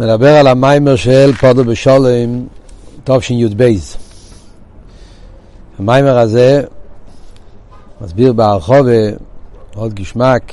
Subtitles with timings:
[0.00, 2.46] נדבר על המיימר של פודו בשולם,
[3.04, 3.70] תשי"ב.
[5.78, 6.62] המיימר הזה
[8.00, 9.10] מסביר בהרחובה
[9.74, 10.52] עוד גשמק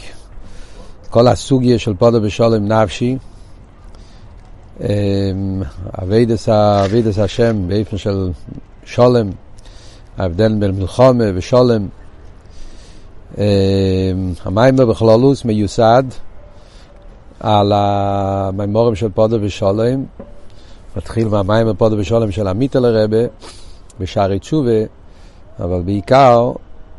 [1.09, 3.17] כל הסוגיה של פודו בשולם נפשי.
[6.03, 8.31] אבידס, אבידס השם באופן של
[8.85, 9.29] שולם,
[10.17, 11.87] ההבדל בין מלחומה ושולם.
[14.45, 16.03] המיימר בכלולוס מיוסד
[17.43, 20.03] על המאמרים של פדה בשלום,
[20.97, 23.17] מתחיל מהמאמר פדה בשלום של המיטעלער רבי
[23.99, 24.81] בשערי תשובה,
[25.59, 26.51] אבל בעיקר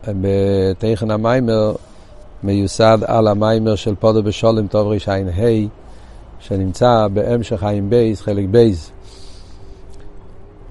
[0.09, 1.75] בתוכן המאמר
[2.43, 5.51] מיוסד על המאמר של פדה בשלום תער"ה,
[6.41, 8.91] שנמצא בהמשך תער"ב, חלק ב'.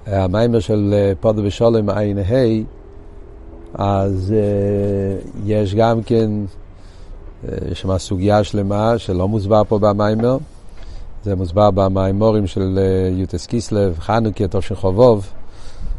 [0.05, 2.63] המאמר של פדה בשלום תער"ה,
[3.73, 6.29] אז אה, יש גם כן
[7.71, 10.37] יש שם סוגיה שלמה שלא מוסבר פה במאמר.
[11.23, 12.79] זה מוסבר במאמרים של
[13.11, 15.27] י"ט כסלו, חנוכה, תשכ"ו,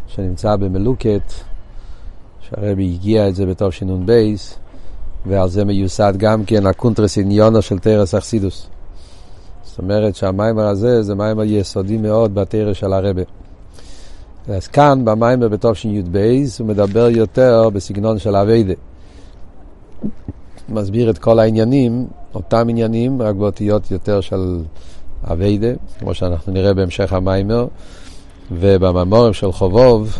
[0.07, 1.33] שנמצא במלוקט,
[2.41, 4.59] שהרבי הגיה את זה בתשנ"ב,
[5.27, 8.67] ועל זה מיוסד גם כן הקונטרס עניינה של תורת החסידות.
[9.65, 13.23] זאת אומרת שהמאמר הזה זה מאמר יסודי מאוד בתורת של הרבי.
[14.49, 18.75] אז כאן במאמר בתשי"ב הוא מדבר יותר בסגנון של עבודה.
[20.69, 24.59] מסביר את כל העניינים, אותם עניינים, רק באותיות יותר של
[25.25, 27.67] עבודה, כמו שאנחנו נראה בהמשך המאמר,
[28.51, 30.19] ובמאמרים של כ"ו,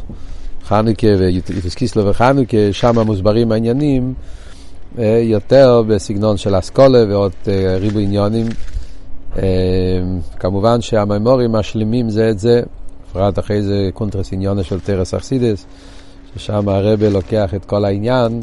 [0.65, 4.15] חנוכה וי"ט כסלו וחנוכה, שם מוסברים העניינים
[4.99, 8.47] אה, יותר בסגנון של השכלה ועוד אה, ריבוי עניינים.
[9.39, 9.43] אה,
[10.39, 12.63] כמובן שהמאמרים משלימים זה את זה,
[13.11, 15.67] בפרט אחרי זה קונטרס עניינה של תורת החסידות,
[16.35, 18.41] ששם הרבה לוקח את כל העניין.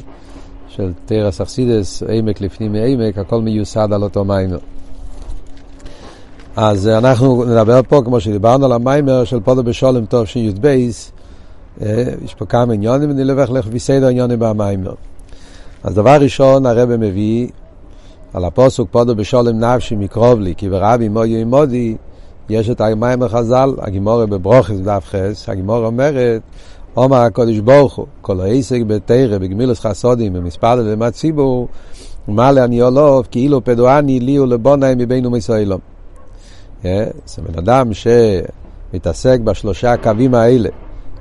[0.76, 4.58] של תרס אכסידס, עמק לפנים מעמק, הכל מיוסד על אותו מיימר.
[6.56, 10.66] אז אנחנו נדבר פה, כמו שדיברנו על המיימר של פודו בשולם טוב של י"ב,
[12.26, 14.94] יש פה כמה עניונים, ואני נלך לך בסדר עניונים במיימר.
[15.84, 17.48] אז דבר ראשון, הרב מביא
[18.34, 21.96] על הפוסוק פודו בשולם נפשי מקרוב לי, כי ברבי מויו מודי,
[22.50, 26.42] יש את המיימר חז"ל, הגימורה בברוכס דף חס, הגימורה אומרת,
[26.98, 31.68] אומר הקודש ברוך הוא, כל העסק בתרא, בגמילוס חסודים, במספר ללמד ציבור,
[32.28, 35.80] מה לעני עולוב, כאילו פדואני לי ולבונאי מבינו מישראלום.
[36.84, 40.70] זה בן אדם שמתעסק בשלושה הקווים האלה,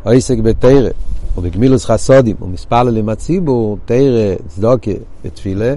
[0.05, 0.91] העסק בתרא,
[1.39, 4.91] ובגמילוס חסודים, ומספר ללמד ציבור, תרא, צדוקה
[5.25, 5.75] ותפילה,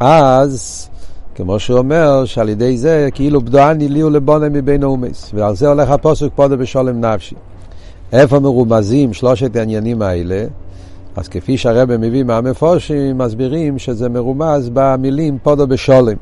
[0.00, 0.88] אז
[1.34, 5.90] כמו שהוא אומר, שעל ידי זה כאילו בדואני לי ולבונאי מבינו אומס, ועל זה הולך
[5.90, 7.34] הפוסק פודו בשולם נפשי.
[8.12, 10.44] איפה מרומזים שלושת העניינים האלה?
[11.16, 16.16] אז כפי שהרבא מביא מהמפורשים, מסבירים שזה מרומז במילים פודו בשולם.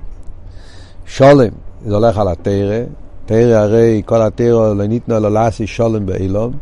[1.06, 1.48] שולם,
[1.86, 2.80] זה הולך על התרא,
[3.26, 6.52] תרא הרי כל התרא לא ניתנו אלא לעשי שולם באילום,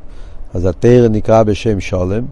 [0.54, 2.24] אז התרא נקרא בשם שולם,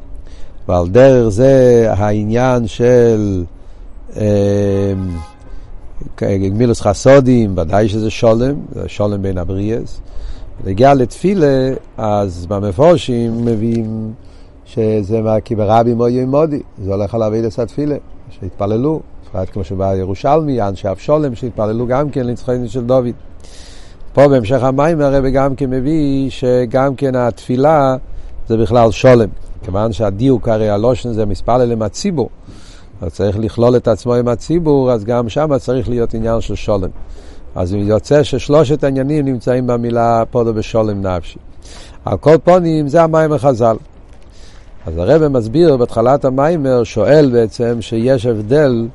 [0.68, 3.44] ועל דרך זה העניין של
[4.16, 4.92] אה,
[6.20, 10.00] גמילוס חסודים, ודאי שזה שולם, זה שולם בין הבריאס.
[10.64, 14.12] נגיע לתפילה, אז במפורשים מביאים
[14.64, 17.96] שזה מה כי ברבי מויו מודי, זה הולך על אבידס התפילה,
[18.30, 23.14] שהתפללו, בפרט כמו שבא ירושלמי, אנשי אבשולם, שהתפללו גם כן לנצחנו של דוד.
[24.12, 27.96] פה בהמשך המים הרבי גם כן מביא שגם כן התפילה
[28.48, 29.28] זה בכלל שולם,
[29.62, 32.28] כיוון שהדיוק הרי הלושן זה מספר להם הציבור,
[33.00, 36.88] אז צריך לכלול את עצמו עם הציבור, אז גם שם צריך להיות עניין של שולם.
[37.54, 41.38] אז יוצא ששלושת העניינים נמצאים במילה פודו בשולם נפשי.
[42.04, 43.76] על כל פונים זה המים החז"ל.
[44.86, 48.88] אז הרב מסביר בתחילת המיימר, שואל בעצם שיש הבדל,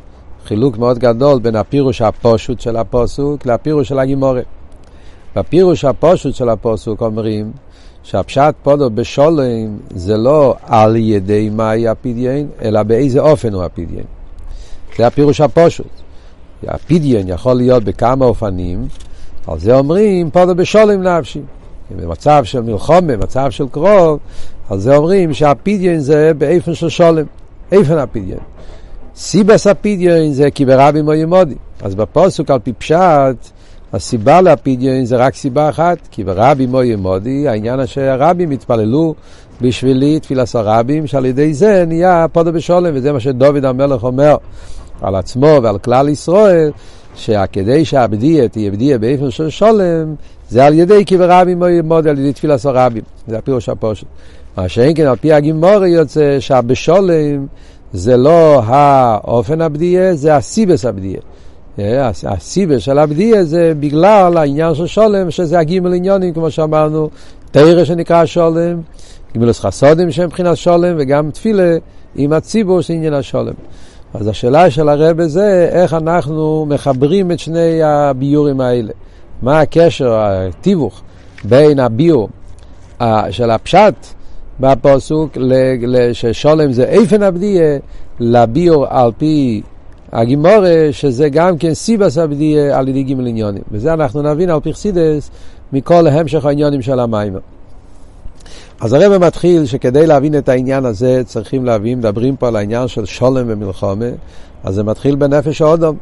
[0.45, 4.41] חילוק מאוד גדול בין הפירוש הפושוט של הפוסוק לפירוש של הגימורה.
[5.35, 7.51] בפירוש הפושוט של הפוסוק אומרים
[8.03, 14.05] שהפשט פודו בשולם זה לא על ידי מהי הפדיין, אלא באיזה אופן הוא הפדיין.
[14.97, 16.04] זה הפירוש הפושוט.
[16.67, 18.87] הפדיון יכול להיות בכמה אופנים,
[19.47, 21.41] על זה אומרים פודו בשולם נפשי.
[21.91, 24.19] במצב של מלחום, במצב של קרוב,
[24.69, 27.25] על זה אומרים שהפדיון זה באיפן של שולם,
[27.71, 28.39] איפן הפדיון.
[29.15, 31.55] סיבס הפדיון זה כי ברבי מויה מודי.
[31.81, 33.51] אז בפוסוק על פי פשט,
[33.93, 39.15] הסיבה לפדיון זה רק סיבה אחת, כי ברבי מויה מודי, העניין שהרבים התפללו
[39.61, 44.37] בשבילי תפילת הרבים, שעל ידי זה נהיה פודו בשולם, וזה מה שדוד המלך אומר.
[45.01, 46.71] על עצמו ועל כלל ישראל,
[47.15, 50.15] שכדי שהבדיה תהיה בדיה באיפן של שולם,
[50.49, 53.03] זה על ידי כי ברבים מוד על ידי תפילת הרבים.
[53.27, 54.05] זה הפירוש הפושט.
[54.57, 57.45] מה שאין כן על פי הגימורי יוצא שהבשולם
[57.93, 61.19] זה לא האופן הבדיה, זה הסיבס הבדיה.
[62.23, 67.09] הסיבה של הבדיה זה בגלל העניין של שולם, שזה הגימל עניונים, כמו שאמרנו,
[67.51, 68.81] תרא שנקרא שולם,
[69.33, 71.77] גימלוס חסודים שהם מבחינת שולם, וגם תפילה
[72.15, 73.53] עם הציבור של עניין השולם.
[74.19, 78.93] אז השאלה של הרבה זה איך אנחנו מחברים את שני הביורים האלה.
[79.41, 81.01] מה הקשר, התיווך,
[81.43, 82.29] בין הביור
[83.29, 83.93] של הפשט
[84.59, 85.37] בפוסוק,
[86.13, 87.77] ששולם זה איפן הבדיה,
[88.19, 89.61] לביור על פי
[90.11, 93.63] הגימורה, שזה גם כן סיבס הבדיה על ידי גימל עניונים.
[93.71, 95.31] וזה אנחנו נבין על פי חסידס
[95.73, 97.35] מכל המשך העניונים של המים.
[98.79, 103.05] אז הרב מתחיל שכדי להבין את העניין הזה צריכים להבין, מדברים פה על העניין של
[103.05, 104.09] שולם ומלחומה,
[104.63, 105.97] אז זה מתחיל בנפש האודום.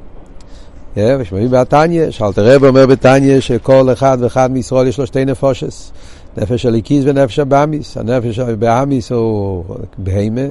[0.98, 5.92] ושמעים בתניא, שאלתר רב אומר בתניא שכל אחד ואחד מישראל יש לו שתי נפושס.
[6.38, 7.98] נפש הליקיס ונפש הבאמיס.
[7.98, 9.63] הנפש הבאמיס הוא
[9.98, 10.42] בהמה,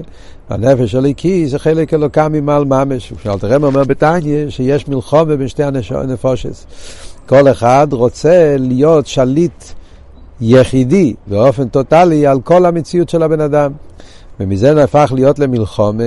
[0.50, 3.12] הנפש הליקיס זה חלק אלוקם ממעל ממש.
[3.22, 6.66] שאלתר רב אומר בתניא שיש מלחומה בין שתי הנפושס.
[7.26, 9.64] כל אחד רוצה להיות שליט
[10.42, 13.72] יחידי באופן טוטאלי על כל המציאות של הבן אדם.
[14.40, 16.04] ומזה נהפך להיות למלחומה,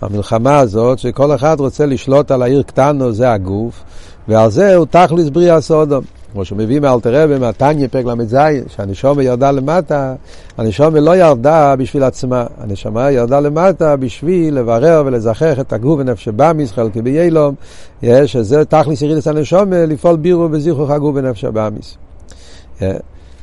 [0.00, 3.82] המלחמה הזאת שכל אחד רוצה לשלוט על העיר קטנו, זה הגוף,
[4.28, 6.04] ועל זה הוא תכלס בריאה סודום.
[6.32, 8.36] כמו שמביא מאלתר רבי, מהתניא פרק ל"ז,
[8.68, 10.14] שהנשומה ירדה למטה,
[10.58, 16.72] הנשומה לא ירדה בשביל עצמה, הנשמה ירדה למטה בשביל לברר ולזכח את הגוף ונפש הבאמיס,
[16.72, 17.54] חלקי ביילום,
[18.26, 21.96] שזה תכלס ירידס הנשומה, לפעול בירו בזיכרוך הגוף ונפש הבאמיס.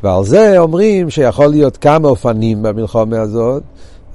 [0.04, 3.64] ועל זה אומרים שיכול להיות כמה אופנים במלחומה הזאת,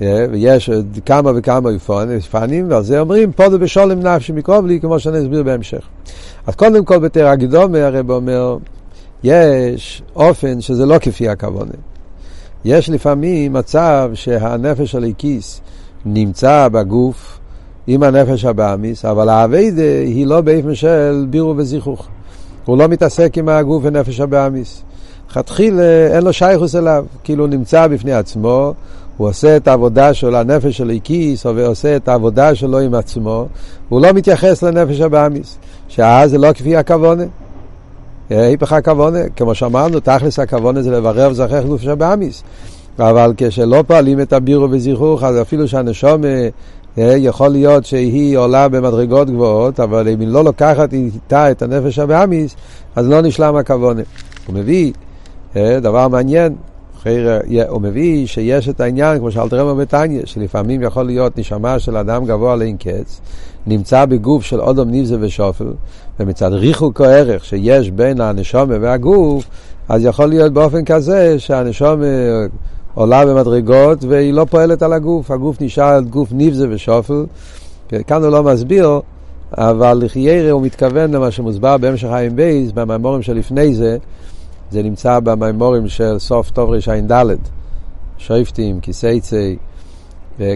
[0.01, 0.71] ויש
[1.07, 5.83] כמה וכמה אופנים, ועל זה אומרים פודו בשולם נפשי מקרובלי, כמו שאני אסביר בהמשך.
[6.47, 8.57] אז קודם כל בתר הקדומה הרב אומר,
[9.25, 11.73] יש אופן שזה לא כפי הכוונה.
[12.65, 15.61] יש לפעמים מצב שהנפש הליקיס
[16.05, 17.39] נמצא בגוף
[17.87, 22.07] עם הנפש הבאמיס, אבל האביידה היא לא באופן של בירו וזיכוך.
[22.65, 24.83] הוא לא מתעסק עם הגוף ונפש הבאמיס.
[25.33, 28.75] לכתחילה אין לו שייכוס אליו, כאילו הוא נמצא בפני עצמו,
[29.17, 33.47] הוא עושה את העבודה של הנפש של איקיס, ועושה את העבודה שלו עם עצמו,
[33.89, 35.59] הוא לא מתייחס לנפש הבאמיס,
[35.89, 37.25] שאז זה לא כפי הכוונה.
[38.31, 42.43] היפך הכוונה, כמו שאמרנו, תכלס הכוונה זה לברר ולזכח נפש הבאמיס.
[42.99, 46.23] אבל כשלא פועלים את הבירו וזיכוך, אז אפילו שהנשום
[46.97, 52.57] יכול להיות שהיא עולה במדרגות גבוהות, אבל אם היא לא לוקחת איתה את הנפש הבאמיס,
[52.97, 54.03] אז לא נשלם הכוונה.
[54.47, 54.93] הוא מביא
[55.57, 56.55] דבר מעניין,
[57.69, 62.25] הוא מביא שיש את העניין, כמו שאלת רמר בתניא, שלפעמים יכול להיות נשמה של אדם
[62.25, 63.21] גבוה לאין קץ,
[63.67, 65.73] נמצא בגוף של אודום ניבזה ושופל,
[66.21, 69.45] ומצד ריחוק או ערך שיש בין הנשומה והגוף,
[69.89, 72.07] אז יכול להיות באופן כזה שהנשומה
[72.95, 77.25] עולה במדרגות והיא לא פועלת על הגוף, הגוף נשאר גוף ניבזה ושופל.
[78.07, 79.01] כאן הוא לא מסביר,
[79.59, 83.97] אבל לחיירה הוא מתכוון למה שמוסבר בהמשך חיים בייס, במאמורים שלפני זה,
[84.73, 87.37] זה נמצא במימורים של סוף טוב רע"ד,
[88.19, 89.57] שויפטים, כיסייצי,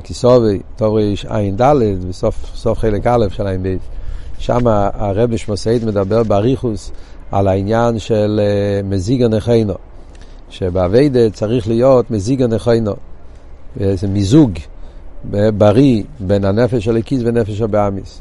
[0.05, 1.63] כיסובי, טוב רע"ד,
[2.09, 3.77] בסוף חלק א' של ע"ב.
[4.39, 6.93] שם הרב נשמוסאית מדבר באריכוס
[7.33, 9.75] על העניין של אה, מזיג הנכינו,
[10.51, 12.93] שבאביידה צריך להיות מזיג הנכינו.
[13.77, 14.51] זה מיזוג
[15.59, 18.21] בריא בין הנפש של הקיס ונפש הבאמיס.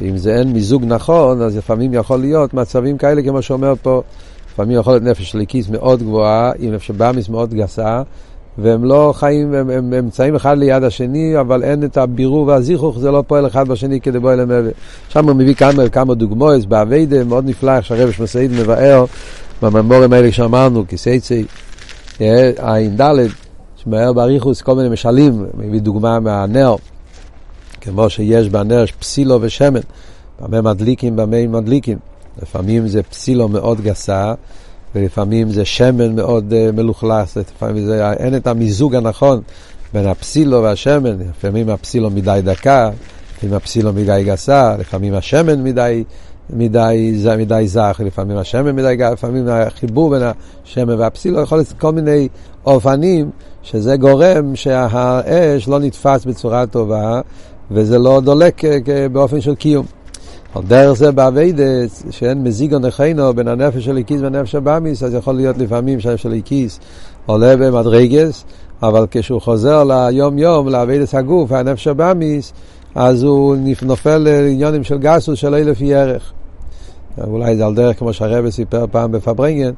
[0.00, 4.02] אם זה אין מיזוג נכון, אז לפעמים יכול להיות מצבים כאלה, כמו שאומר פה,
[4.58, 8.02] לפעמים יכול להיות נפש ליקיס מאוד גבוהה, עם נפש באמיס מאוד גסה,
[8.58, 13.24] והם לא חיים, הם, נמצאים אחד ליד השני, אבל אין את הבירור והזיכוך, זה לא
[13.26, 14.50] פועל אחד בשני כדי בוא אליהם.
[15.08, 19.04] שם הוא מביא כמה, כמה דוגמאות, באביידה מאוד נפלא, איך שהרבש מסעיד מבאר,
[19.62, 21.44] בממורים האלה שאמרנו, כסייצי,
[22.18, 23.14] עין ד',
[23.76, 26.74] שמאר באריכוס כל מיני משלים, מביא דוגמה מהנר,
[27.80, 29.80] כמו שיש בנר פסילו ושמן,
[30.40, 31.98] במה מדליקים, במה מדליקים.
[32.42, 34.34] לפעמים זה פסילו מאוד גסה,
[34.94, 39.40] ולפעמים זה שמן מאוד uh, מלוכלס, לפעמים זה, אין את המיזוג הנכון
[39.94, 42.90] בין הפסילו והשמן, לפעמים הפסילו מדי דקה,
[43.36, 46.04] לפעמים הפסילו מדי גסה, לפעמים השמן מדי,
[46.50, 50.22] מדי, מדי, מדי זך, לפעמים השמן מדי גסה, לפעמים החיבור בין
[50.64, 52.28] השמן והפתילה יכול להיות כל מיני
[52.66, 53.30] אופנים,
[53.62, 57.20] שזה גורם שהאש לא נתפס בצורה טובה,
[57.70, 59.86] וזה לא דולק אה, באופן של קיום.
[60.54, 65.34] על דרך זה בעבודת, שאין מיזוג או נכונה בין הנפש האלוקית והנפש הבהמית, אז יכול
[65.34, 66.80] להיות לפעמים שהנפש האלוקית
[67.26, 68.44] עולה במדרגות,
[68.82, 72.52] אבל כשהוא חוזר ליום יום, לעבודת הגוף, הנפש הבהמית,
[72.94, 76.32] אז הוא נופל לעניינים של גסות שלא לפי ערך.
[77.24, 79.72] אולי זה על דרך כמו שהרבי סיפר פעם בפארברענגען,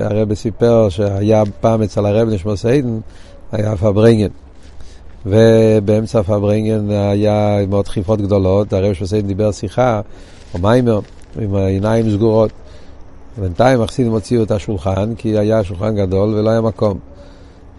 [0.00, 2.98] הרבי סיפר שהיה פעם אצל הרבי נשמתו עדן,
[3.52, 4.28] היה פארברענגען.
[5.28, 10.00] ובאמצע פארברענגען היה מאוד דחיפות גדולות, הרבי נשמתו עדן דיבר שיחה,
[10.54, 11.00] או מאמר,
[11.40, 12.50] עם העיניים סגורות.
[13.38, 16.98] בינתיים החסידים הוציאו את השולחן, כי היה שולחן גדול ולא היה מקום.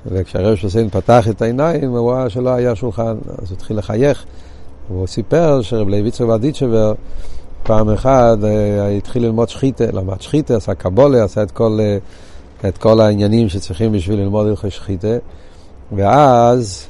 [0.05, 4.25] וכשהרב שוסן פתח את העיניים, הוא ראה שלא היה שולחן, אז הוא התחיל לחייך.
[4.89, 6.93] והוא סיפר שרב לוי יצחק ורדיצ'בר
[7.63, 11.97] פעם אחת אה, התחיל ללמוד שחיתה, למד שחיתה, עשה קבולה, עשה את כל, אה,
[12.69, 15.17] את כל העניינים שצריכים בשביל ללמוד הלכי שחיתה.
[15.91, 16.87] ואז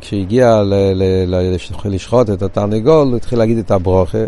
[0.00, 0.62] כשהגיע
[1.84, 4.24] לשחוט את התרנגול, הוא התחיל להגיד את הברוכה,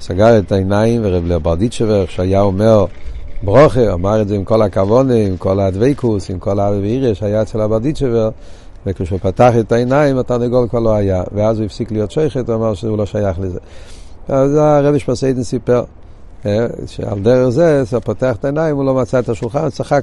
[0.00, 2.84] סגר את העיניים, ורב לברדיצ'בר, שהיה אומר
[3.42, 7.42] ברוכה, אמר את זה עם כל הכוונה, עם כל הדוויקוס, עם כל האבי ואיריה שהיה
[7.42, 8.30] אצל הברדיצ'בר,
[8.86, 12.74] וכשהוא פתח את העיניים, התרנגול כבר לא היה, ואז הוא הפסיק להיות שייכת, הוא אמר
[12.74, 13.58] שהוא לא שייך לזה.
[14.28, 15.84] אז הרבי שפסיידן סיפר,
[16.46, 20.02] אה, שעל דרך זה, כשהוא פותח את העיניים, הוא לא מצא את השולחן, הוא צחק.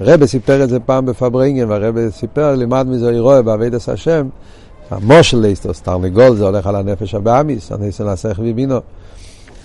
[0.00, 4.26] הרבי סיפר את זה פעם בפברינגן, והרבי סיפר, לימד מזה אירוע בעבידת השם,
[4.90, 8.80] המושל ליסטוס, תרנגול זה הולך על הנפש הבאמיס, הניסן להסך ובינו.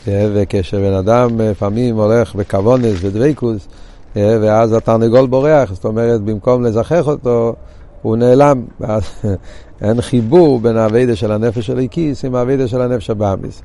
[0.07, 3.67] וכשבן אדם לפעמים הולך בכוונס ודבקוס,
[4.15, 7.55] ואז התרנגול בורח, זאת אומרת, במקום לזכח אותו,
[8.01, 8.65] הוא נעלם.
[8.79, 9.03] ואז
[9.81, 13.61] אין חיבור בין האביידה של הנפש של איקיס עם האביידה של הנפש הבאמיס.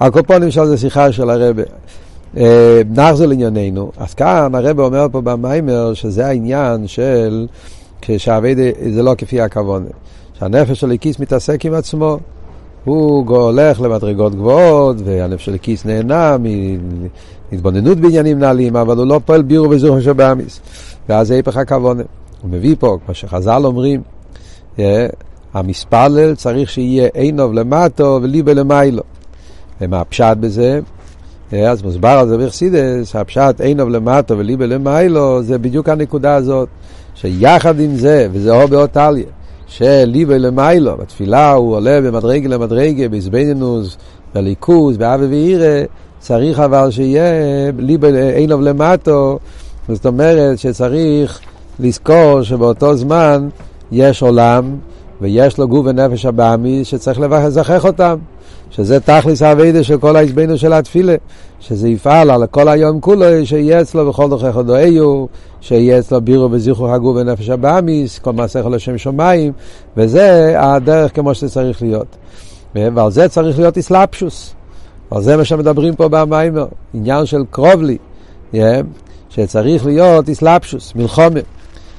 [0.00, 1.62] הקופונים של זה שיחה של הרבה.
[2.90, 3.90] נחזור לענייננו.
[3.96, 7.46] אז כאן הרבה אומר פה במיימר שזה העניין של
[8.02, 9.86] כשהאביידה זה לא כפי הכוונה.
[10.38, 12.18] שהנפש של איקיס מתעסק עם עצמו.
[12.84, 16.36] הוא הולך למדרגות גבוהות, והנפש של הכיס נהנה
[17.52, 20.60] מהתבוננות בעניינים נעלים, אבל הוא לא פועל בירו וזוכר שבאמיס.
[21.08, 22.02] ואז זה היפך הכוונה.
[22.42, 24.02] הוא מביא פה, כמו שחז"ל אומרים,
[25.54, 29.02] המספלל צריך שיהיה עינוב למטו וליבה למיילו.
[29.80, 30.80] ומה הפשט בזה?
[31.52, 36.68] אז מוסבר על זה בחסידס, הפשט עינוב למטו וליבה למיילו, זה בדיוק הנקודה הזאת,
[37.14, 39.24] שיחד עם זה, וזה או באותליה,
[39.66, 43.96] שליבי למיילו, בתפילה הוא עולה במדרגה למדרגה, בעזבנינוס,
[44.34, 45.84] בליכוז, באבי ואירא,
[46.18, 47.32] צריך אבל שיהיה
[47.78, 49.38] ליבי אינוב למטו,
[49.88, 51.40] זאת אומרת שצריך
[51.80, 53.48] לזכור שבאותו זמן
[53.92, 54.76] יש עולם
[55.20, 58.16] ויש לו גוף ונפש הבאמי שצריך לזכח אותם.
[58.70, 61.14] שזה תכלס האביידה של כל העזבנו של התפילה,
[61.60, 65.26] שזה יפעל על כל היום כולו, שיהיה אצלו בכל דרכי חודאיו,
[65.60, 69.52] שיהיה אצלו בירו וזיכרו הגור בנפש הבאמיס, כל מעשה כל השם שמיים,
[69.96, 72.16] וזה הדרך כמו שזה צריך להיות.
[72.74, 74.54] ועל זה צריך להיות אסלאפשוס.
[75.10, 77.98] על זה מה שמדברים פה במיימר, עניין של קרוב לי,
[78.52, 78.56] yeah,
[79.28, 81.40] שצריך להיות אסלאפשוס, מלחומה.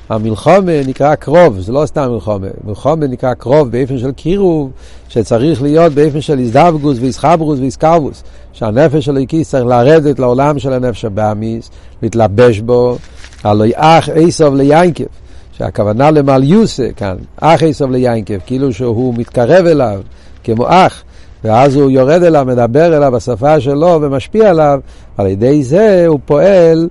[0.09, 4.71] המלחומה נקרא קרוב, זה לא סתם מלחומה, מלחומה נקרא קרוב באופן של קירוב,
[5.09, 8.23] שצריך להיות באופן של איזדבגוס ואיסחברוס ואיסקרבוס,
[8.53, 11.69] שהנפש של הקיס צריך לרדת לעולם של הנפש הבאמיס,
[12.01, 12.97] להתלבש בו,
[13.43, 15.03] הלא אח איסוב ליינקב,
[15.51, 20.01] שהכוונה למליוסה כאן, אח איסוב ליינקב, כאילו שהוא מתקרב אליו
[20.43, 21.03] כמו אח,
[21.43, 24.79] ואז הוא יורד אליו, מדבר אליו בשפה שלו ומשפיע עליו,
[25.17, 26.89] על ידי זה הוא פועל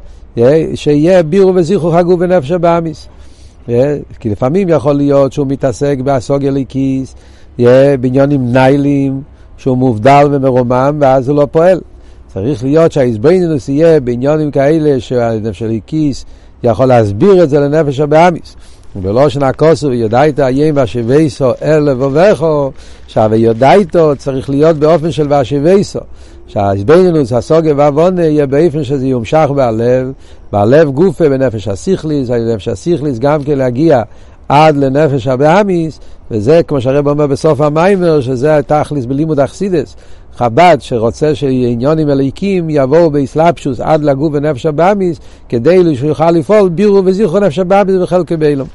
[0.74, 3.08] שיהיה בירו וזיכרו חגו בנפש הבאמיס.
[4.20, 7.14] כי לפעמים יכול להיות שהוא מתעסק באסוגיה ליקיס,
[8.00, 9.20] בעניונים ניילים,
[9.56, 11.80] שהוא מובדל ומרומם, ואז הוא לא פועל.
[12.26, 16.24] צריך להיות שהאיזבנינוס יהיה בעניונים כאלה שהנפש הליקיס
[16.62, 18.56] יכול להסביר את זה לנפש הבאמיס.
[18.96, 22.70] ובלושן הכוסו ויודעית איים ואשיבייסו אל לבובכו,
[23.06, 26.00] שהוויודעיתו צריך להיות באופן של ואשיבייסו.
[26.48, 30.12] שהאיזבנינוס, הסוגיה והעוונה יהיה באופן שזה יומשך בהלב,
[30.52, 34.02] בהלב גופה בנפש הסיכליס, הנפש הסיכליס גם כן להגיע
[34.48, 36.00] עד לנפש הבאמיס,
[36.30, 39.96] וזה כמו שהרב אומר בסוף המיימר, שזה התכליס בלימוד אכסידס.
[40.36, 47.02] חב"ד שרוצה שעניינים אלוקיים יבואו בהתלבשות עד לגוף בנפש הבהמית, כדי שהוא יוכל לפעול בירור
[47.04, 48.68] וזיכוך נפש הבהמית וחלקו בעולם.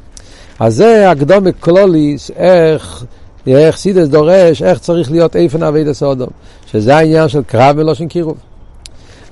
[0.60, 3.06] אז זה הקדמה כללית, איך,
[3.48, 6.30] איך חסידות דורש, איך צריך להיות אופן עבודת האדם,
[6.66, 8.38] שזה העניין של קרב מלשון קירוב.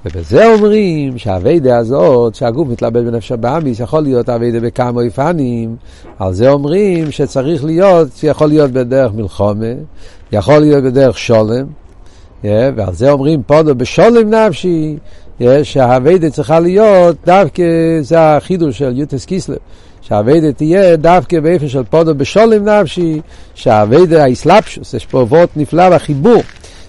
[0.05, 5.75] ובזה אומרים שהעבודה הזאת, שהגוף מתלבש בנפש הבהמית, יכול להיות עבודה בכמה אופנים,
[6.19, 9.65] על זה אומרים שצריך להיות, שיכול להיות בדרך מלחמה,
[10.31, 11.65] יכול להיות בדרך שלום,
[12.43, 14.97] יא, ועל זה אומרים פדה בשלום נפשי,
[15.39, 17.63] יא, שהעבודה צריכה להיות, דווקא
[18.01, 19.57] זה החידוש של י"ט כסלו,
[20.01, 23.21] שהעבודה תהיה דווקא באופן של פדה בשלום נפשי,
[23.55, 26.41] שהעבודה ההתלבשות, יש פה וורט נפלא בחיבור.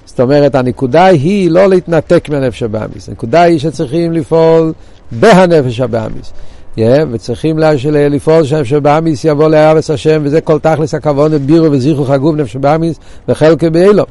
[0.07, 4.73] זאת אומרת, הנקודה היא לא להתנתק מהנפש הבהמית, הנקודה היא שצריכים לפעול
[5.13, 6.33] בהנפש הבהמית.
[6.77, 6.81] יא,
[7.11, 7.59] וצריכים
[7.93, 12.99] לפעול שהנפש הבהמית יבוא לאהבת השם, וזה כל תכלית העבודה, בירור וזיכוך הגוף נפש הבהמית
[13.29, 14.05] וחלקי באילו.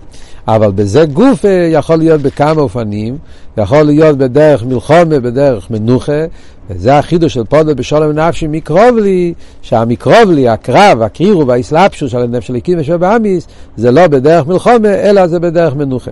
[0.48, 3.18] אבל בזה גוף יכול להיות בכמה אופנים,
[3.60, 6.25] יכול להיות בדרך מלחומה, בדרך מנוחה,
[6.70, 12.48] וזה החידוש של פודל בשולם נפשי מקרוב לי, שהמקרוב לי, הקרב, הקרירו והאסלאפשו של הנפש
[12.48, 13.48] של הקים ושל באמיס,
[13.78, 16.12] זה לא בדרך מלחומה, אלא זה בדרך מנוחה.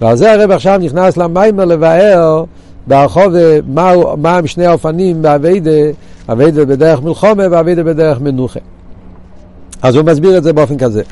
[0.00, 2.44] ועל זה הרב עכשיו נכנס למיימר לבאר
[2.86, 3.34] ברחוב
[3.66, 5.70] מה, מה שני האופנים באביידה,
[6.28, 8.60] אביידה בדרך מלחומה ואביידה בדרך מנוחה.
[9.82, 11.02] אז הוא מסביר את זה באופן כזה.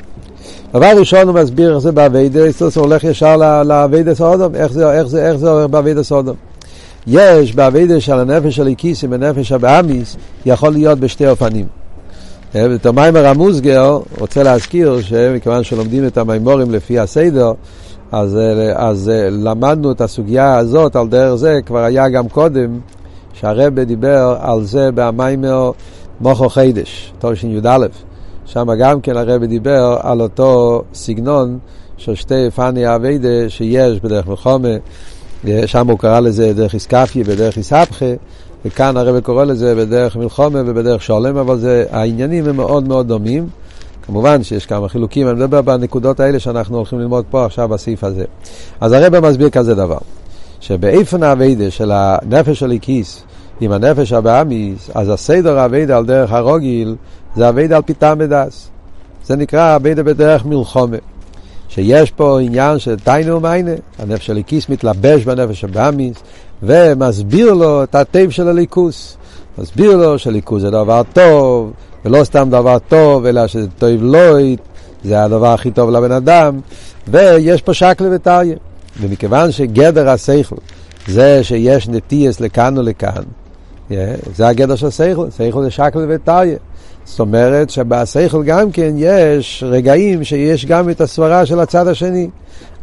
[0.73, 5.07] דבר ראשון הוא מסביר איך זה באביידה, הוא הולך ישר לאביידה סודום, איך זה, איך
[5.07, 6.35] זה, איך זה הולך באביידה סודום.
[7.07, 11.65] יש באביידה של הנפש של איקיסים ונפש הבאמיס, יכול להיות בשתי אופנים.
[12.75, 17.51] את המיימר המוסגר רוצה להזכיר שמכיוון שלומדים את המימורים לפי הסדר,
[18.11, 18.37] אז,
[18.75, 22.79] אז למדנו את הסוגיה הזאת על דרך זה, כבר היה גם קודם,
[23.33, 25.71] שהרבא דיבר על זה במיימר
[26.21, 27.85] מוחו חידש, תשי"א.
[28.45, 31.59] שם גם כן הרבי דיבר על אותו סגנון
[31.97, 34.69] של שתי פני אביידה שיש בדרך מלחומה,
[35.65, 38.05] שם הוא קרא לזה דרך איסקפיה בדרך איסהפכה,
[38.65, 43.47] וכאן הרבי קורא לזה בדרך מלחומה ובדרך שולם, אבל זה, העניינים הם מאוד מאוד דומים.
[44.05, 48.25] כמובן שיש כמה חילוקים, אני מדבר בנקודות האלה שאנחנו הולכים ללמוד פה עכשיו בסעיף הזה.
[48.81, 49.97] אז הרב מסביר כזה דבר,
[50.59, 53.23] שבאיפן האביידה של הנפש של הכיס
[53.61, 56.95] עם הנפש הבהמית, אז הסדר העבודה על דרך הרגיל
[57.35, 58.69] זה עבודה על פי טעם ודעת.
[59.25, 60.97] זה נקרא עבודה בדרך מלחמה.
[61.69, 66.17] שיש פה עניין של טענה ומענה, הנפש האלוקית מתלבש בנפש הבהמית,
[66.63, 69.17] ומסביר לו את הטוב של אלוקות.
[69.57, 71.73] מסביר לו שאלוקות זה דבר טוב,
[72.05, 74.59] ולא סתם דבר טוב, אלא שזה טוב לו,
[75.03, 76.59] זה הדבר הכי טוב לבן אדם,
[77.07, 78.55] ויש פה שקלא וטריא.
[79.01, 80.55] ומכיוון שגדר השכל
[81.07, 83.23] זה שיש נטייס לכאן ולכאן,
[84.35, 86.57] זה הגדר של שכל, שכל זה שקלה וטריה.
[87.05, 92.29] זאת אומרת שבשכל גם כן יש רגעים שיש גם את הסברה של הצד השני.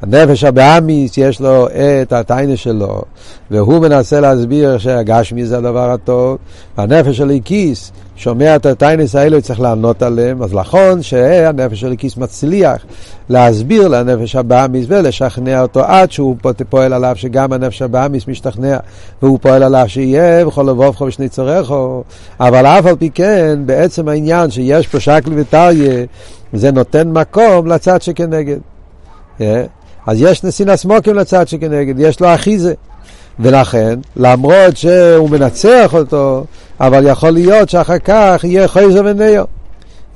[0.03, 1.69] הנפש הבאמיס יש לו
[2.03, 3.03] את הטיינה שלו,
[3.51, 6.39] והוא מנסה להסביר שהגשמי זה הדבר הטוב,
[6.79, 12.17] והנפש של איקיס שומע את הטיינס האלה וצריך לענות עליהם, אז נכון שהנפש של איקיס
[12.17, 12.85] מצליח
[13.29, 16.37] להסביר לנפש הבאמיס ולשכנע אותו עד שהוא
[16.69, 18.77] פועל עליו שגם הנפש הבאמיס משתכנע
[19.23, 22.05] והוא פועל עליו שיהיה וכל לבובכו ושני צורךו,
[22.41, 26.05] אבל אף על פי כן בעצם העניין שיש פה שקל וטריה
[26.53, 28.59] זה נותן מקום לצד שכנגד.
[29.39, 29.43] Yeah.
[30.09, 30.13] אה?
[30.13, 32.75] אז יש נסין סמוקים לצד שכנגד, יש לו אחיזה.
[33.41, 36.45] ולכן, למרות שהוא מנצח אותו,
[36.81, 39.45] אבל יכול להיות שאחר כך יהיה חייזר ונאו.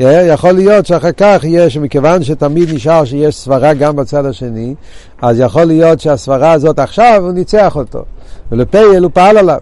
[0.01, 4.75] יכול להיות שאחר כך יהיה, שמכיוון שתמיד נשאר שיש סברה גם בצד השני,
[5.22, 8.05] אז יכול להיות שהסברה הזאת עכשיו הוא ניצח אותו.
[8.53, 9.59] ולפייל הוא פעל עליו.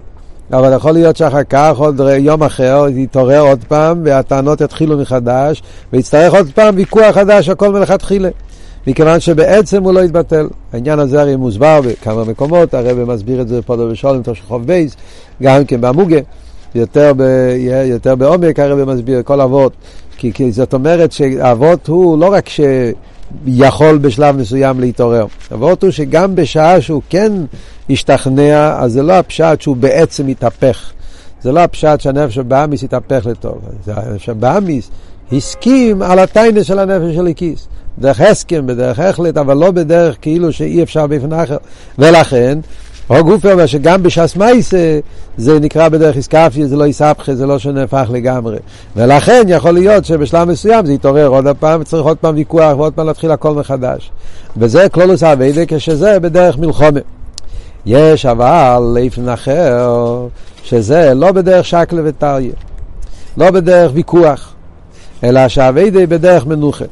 [0.53, 6.35] אבל יכול להיות שאחר כך, עוד יום אחר, יתעורר עוד פעם, והטענות יתחילו מחדש, ויצטרך
[6.35, 8.29] עוד פעם ויכוח חדש, הכל מלכתחילה.
[8.87, 10.49] מכיוון שבעצם הוא לא יתבטל.
[10.73, 14.97] העניין הזה הרי מוסבר בכמה מקומות, הרב מסביר את זה פה בשולם תושכוב בייס,
[15.43, 16.19] גם כן בעמוגה,
[16.75, 17.23] יותר, ב,
[17.85, 19.73] יותר בעומק הרב מסביר כל אבות,
[20.17, 26.35] כי, כי זאת אומרת שאבות הוא לא רק שיכול בשלב מסוים להתעורר, אבות הוא שגם
[26.35, 27.33] בשעה שהוא כן
[27.91, 30.93] השתכנע, אז זה לא הפשט שהוא בעצם מתהפך.
[31.43, 33.59] זה לא הפשט שהנפש הבאמיס יתהפך לטוב.
[33.87, 34.91] הנפש הבאמיס
[35.33, 37.69] הסכים על הטיינס של הנפש של הכיס.
[37.99, 41.57] בדרך הסכם, בדרך החלט, אבל לא בדרך כאילו שאי אפשר באופן אחר.
[41.99, 42.59] ולכן,
[43.11, 44.99] גופי אומר שגם בש"ס מייסה
[45.37, 48.57] זה נקרא בדרך איסקפיה, זה לא איסבכה, זה לא שנהפך לגמרי.
[48.97, 53.07] ולכן יכול להיות שבשלב מסוים זה יתעורר עוד פעם, וצריך עוד פעם ויכוח ועוד פעם
[53.07, 54.11] להתחיל הכל מחדש.
[54.57, 57.01] וזה קלולוס אביידה כשזה בדרך מלחומה.
[57.87, 60.27] יש אבל לאיפן אחר,
[60.63, 62.53] שזה לא בדרך שקלה וטריה,
[63.37, 64.55] לא בדרך ויכוח,
[65.25, 66.85] אלא שהאביידה בדרך מנוחה.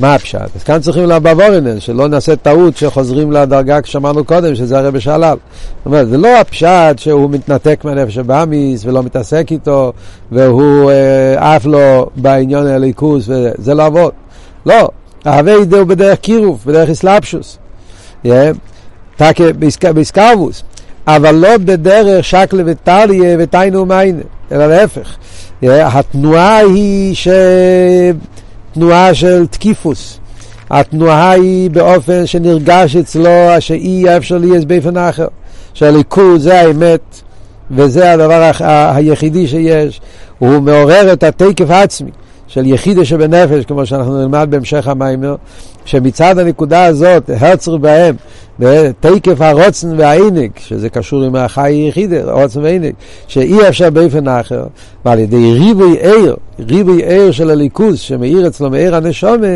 [0.00, 0.56] מה הפשט?
[0.56, 5.22] אז כאן צריכים לבבורנן, שלא נעשה טעות שחוזרים לדרגה כשאמרנו קודם, שזה הרבי שלל.
[5.22, 9.92] זאת אומרת, זה לא הפשט שהוא מתנתק מהנפש הבאמיס ולא מתעסק איתו,
[10.32, 14.12] והוא אה, עף לו בעניין הליכוס, וזה לא עבוד.
[14.66, 14.88] לא,
[15.24, 17.58] האביידה הוא בדרך קירוף, בדרך אסלאפשוס.
[19.94, 20.62] באסקרבוס.
[21.06, 24.22] אבל לא בדרך שקלה וטליה ותיינו מיינה,
[24.52, 25.16] אלא להפך.
[25.62, 27.28] התנועה היא ש...
[28.74, 30.18] תנועה של תקיפוס.
[30.70, 35.26] התנועה היא באופן שנרגש אצלו שאי אפשר להיות באופן אחר.
[35.74, 37.20] שהליכוד זה האמת
[37.70, 40.00] וזה הדבר היחידי שיש.
[40.38, 42.10] הוא מעורר את התקף העצמי
[42.46, 45.34] של יחידה שבנפש, כמו שאנחנו נלמד בהמשך המיימר,
[45.84, 48.16] שמצד הנקודה הזאת, הרצר בהם,
[48.58, 52.92] בתקף הרוצן והעינג, שזה קשור עם החי היחיד, הרוצן והעינג,
[53.26, 54.64] שאי אפשר באופן אחר,
[55.04, 59.46] ועל ידי ריבוי עיר, ריבוי עיר של הליכוז, שמאיר אצלו מאיר הנשומה,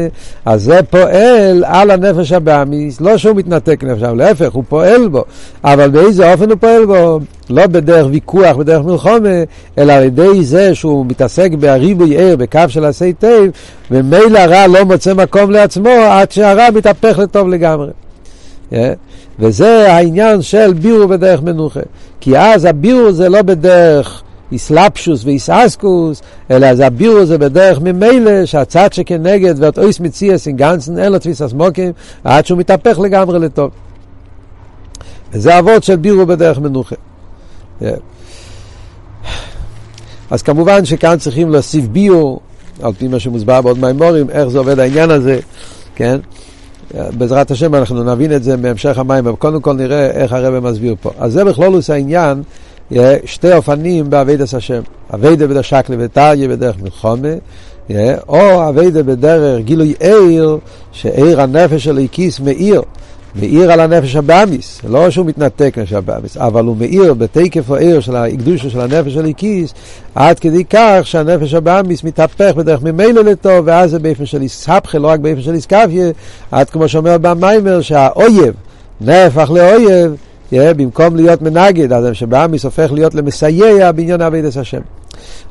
[0.44, 5.24] אז זה פועל על הנפש הבאמיס, לא שהוא מתנתק נפש, אבל להפך, הוא פועל בו,
[5.64, 7.20] אבל באיזה אופן הוא פועל בו?
[7.50, 9.42] לא בדרך ויכוח, בדרך מלחומה,
[9.78, 13.50] אלא על ידי זה שהוא מתעסק בריבוי עיר, בקו של עשי תיב,
[13.90, 17.90] ומילא הרע לא מוצא מקום לעצמו עד שהרע מתהפך לטוב לגמרי.
[19.38, 21.80] וזה העניין של בירו בדרך מנוחה.
[22.20, 28.92] כי אז הבירו זה לא בדרך איסלפשוס ואיסאסקוס, אלא זה הבירו זה בדרך ממילא, שהצד
[28.92, 31.92] שכנגד ואת אויס מציאס אין גנצן, אין לו תפיסס מוקים,
[32.24, 33.70] עד שהוא מתהפך לגמרי לטוב.
[35.32, 36.96] וזה אבות של בירו בדרך מנוחה.
[40.30, 42.40] אז כמובן שכאן צריכים להוסיף ביור,
[42.82, 45.38] על פי מה שמוסבר בעוד מימורים, איך זה עובד העניין הזה,
[45.94, 46.18] כן?
[46.94, 50.94] בעזרת השם אנחנו נבין את זה בהמשך המאמר, אבל קודם כל נראה איך הרבי מסביר
[51.00, 51.10] פה.
[51.18, 52.42] אז זה בכללות העניין,
[53.24, 54.80] שתי אופנים בעבודת השם.
[55.14, 57.28] עבודה בדרך שקלא וטריא בדרך מלחמה,
[58.28, 60.58] או עבודה בדרך גילוי אור,
[60.92, 62.82] שאור הנפש האלוקית מאיר.
[63.34, 68.16] מאיר על הנפש הבהמית, לא שהוא מתנתק מהנפש הבהמית, אבל הוא מאיר בתוקף האור של
[68.16, 69.74] הקדושה של הנפש האלוקית,
[70.14, 75.08] עד כדי כך שהנפש הבהמית מתהפך בדרך ממילא לטוב, ואז זה באופן של אתהפכא, לא
[75.08, 76.10] רק באופן של אתכפיא,
[76.50, 78.54] עד כמו שאומר במאמר, שהאויב
[79.00, 80.16] נהפך לאוהב,
[80.52, 84.80] יא, במקום להיות מנגד, אז נפש הבהמית הופך להיות למסייע בעניין עבודת השם.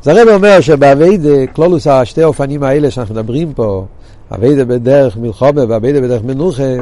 [0.02, 3.86] אז הרבי אומר שבעבודה, כללות השתי האופנים האלה שאנחנו מדברים פה,
[4.36, 6.74] עבודה בדרך מלחמה ועבודה בדרך מנוחה,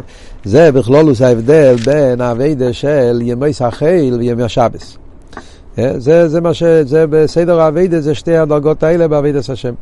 [0.43, 4.97] זה בכללות ההבדל בין העבודה של ימי החול ויום השבת.
[5.77, 6.63] זה, זה מה ש...
[6.63, 9.73] זה בסדר העבודה, זה שתי הדרגות האלה בעבודת השם.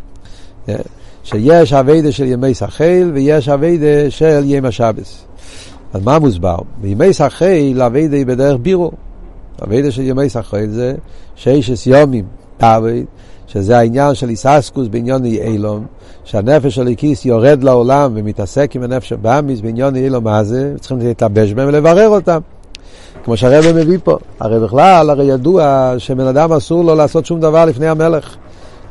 [1.23, 5.25] שיש אביידה של ימי סחיל ויש אביידה של ימי השבס.
[5.93, 6.57] אז מה מוסבר?
[6.81, 8.91] בימי סחיל אביידה היא בדרך בירו.
[9.63, 10.93] אביידה של ימי סחיל זה
[11.35, 12.25] ששת יומים,
[12.57, 13.05] תאוויד.
[13.53, 15.85] שזה העניין של איססקוס בעניון אילום,
[16.23, 21.53] שהנפש של איקיס יורד לעולם ומתעסק עם הנפש הבאמיס בעניון אילום מה זה, צריכים להתלבש
[21.53, 22.39] בהם ולברר אותם.
[23.23, 27.65] כמו שהרבא מביא פה, הרי בכלל, הרי ידוע שבן אדם אסור לו לעשות שום דבר
[27.65, 28.35] לפני המלך.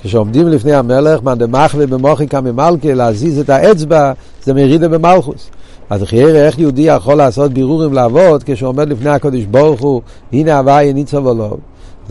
[0.02, 4.12] כשעומדים לפני המלך, מאן דמחווה במוחיקה ממלכה, להזיז את האצבע,
[4.44, 5.50] זה מרידה במלכוס.
[5.90, 10.58] אז חיירה, איך יהודי יכול לעשות בירורים לעבוד כשהוא עומד לפני הקדוש ברוך הוא, הנה
[10.58, 11.56] הוואי ניצוב עולו.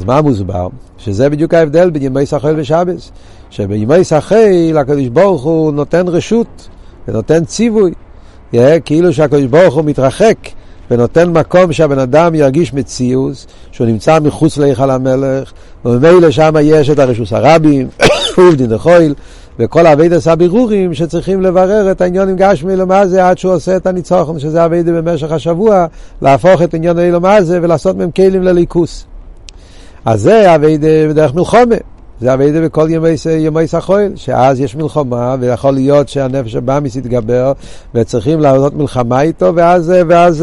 [0.02, 0.68] אז מה מוסבר?
[0.98, 3.12] שזה בדיוק ההבדל בין ימי שחל ושבס.
[3.50, 6.70] שבימי שחל הקדוש ברוך הוא נותן רשות
[7.08, 7.92] ונותן ציווי.
[8.54, 10.38] Yeah, כאילו שהקדוש ברוך הוא מתרחק
[10.92, 15.52] ונותן מקום שהבן אדם ירגיש מציאוס, שהוא נמצא מחוץ להיכל המלך,
[15.86, 17.88] וממילא שם יש את הרשוס הרבים,
[18.38, 19.14] עובדין דחויל,
[19.60, 23.88] וכל אבידס הבירורים שצריכים לברר את העניין עם גשמי למה זה עד שהוא עושה את
[23.88, 25.86] הניצוחון, שזה אבידה במשך השבוע,
[26.22, 29.11] להפוך את עניין האילומה זה ולעשות מהם כלים לליכוס.
[30.06, 31.76] אז זה אביידה בדרך מלחומה.
[32.22, 33.10] זה אביידה בכל ימי,
[33.40, 37.52] ימי סחויל, שאז יש מלחמה, ויכול להיות שהנפש הבאמיס יתגבר,
[37.96, 40.42] וצריכים לעשות מלחמה איתו, ואז,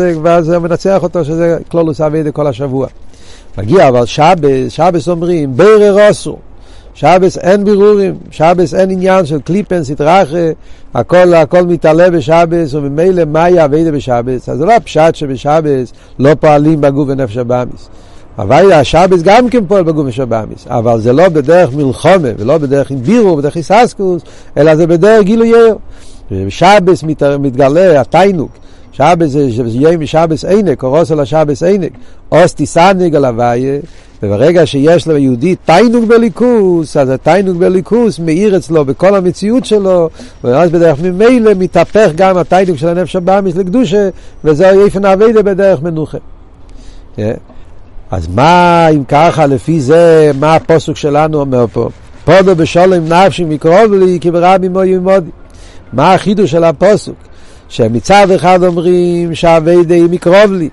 [0.49, 2.87] הוא מנצח אותו, שזה כלולוס אביידה כל השבוע.
[3.59, 6.39] מגיע אבל שבס, שבס אומרים, בירר אסור.
[6.95, 10.51] שבס אין בירורים, שבס אין עניין של קליפן, סטרחה,
[10.95, 14.49] הכל, הכל מתעלה בשבס, וממילא מהי אביידה בשבס.
[14.49, 17.89] אז זה לא הפשט שבשבס לא פועלים בגוף ונפש הבאמיס.
[18.39, 23.37] הווי השבס גם כן פועל בגוף ושבאמיס, אבל זה לא בדרך מלחומה ולא בדרך בירו,
[23.37, 24.23] בדרך איססקוס,
[24.57, 25.77] אלא זה בדרך גילוי עיר.
[26.31, 28.51] בשבס מת, מתגלה התיינוק,
[28.93, 31.93] שבס זה יום שבס עינק, או רוס על השבס עינק,
[32.33, 33.79] אוס תיסניג על הוויה,
[34.23, 40.09] וברגע שיש ליהודי תיינוק בליכוס, אז התיינוק בליכוס מאיר אצלו בכל המציאות שלו,
[40.45, 44.09] ואז בדרך ממילא מתהפך גם התיינוק של הנפש הבאמיס לקדושה,
[44.45, 46.19] וזה איפן אביידה בדרך מנוחה.
[47.17, 47.58] Yeah.
[48.11, 51.89] אז מה אם ככה, לפי זה, מה הפוסק שלנו אומר פה?
[52.25, 55.31] פודו בשולם נפשי מקרוב לי כי ברבי מוי ומודי.
[55.93, 57.13] מה החידוש של הפוסק?
[57.69, 60.69] שמצד אחד אומרים שהאביידה מקרוב לי,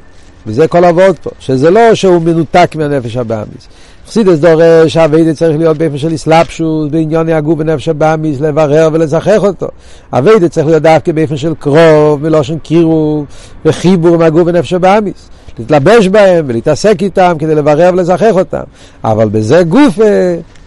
[0.48, 3.68] וזה כל אבות פה, שזה לא שהוא מנותק מהנפש הבאמיס.
[4.08, 9.68] חסידס דורש שהאביידה צריך להיות באופן של אסלאפשוס, בעניון יגור בנפש הבאמיס, לברר ולזכח אותו.
[10.14, 13.26] אביידה צריך להיות דווקא באופן של קרוב, מלושן קירוב,
[13.66, 15.30] וחיבור מהגור בנפש הבאמיס.
[15.60, 18.64] להתלבש בהם ולהתעסק איתם כדי לברר ולזכח אותם.
[19.04, 20.00] אבל בזה גוף,